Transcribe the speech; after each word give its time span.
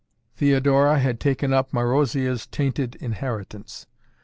Theodora 0.35 0.97
had 0.97 1.19
taken 1.19 1.53
up 1.53 1.71
Marozia's 1.71 2.47
tainted 2.47 2.95
inheritance. 2.95 3.85